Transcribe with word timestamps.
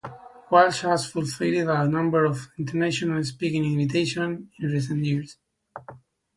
Walsh 0.49 0.81
has 0.81 1.05
fulfilled 1.07 1.69
a 1.69 1.87
number 1.87 2.25
of 2.25 2.47
international 2.57 3.23
speaking 3.23 3.63
invitations 3.65 4.49
in 4.59 4.67
recent 4.71 5.05
years. 5.05 5.37